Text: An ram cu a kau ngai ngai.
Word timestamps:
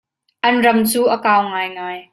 An 0.47 0.55
ram 0.63 0.79
cu 0.91 1.01
a 1.15 1.17
kau 1.25 1.41
ngai 1.49 1.67
ngai. 1.75 1.97